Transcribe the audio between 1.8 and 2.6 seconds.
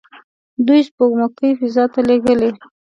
ته لیږلي.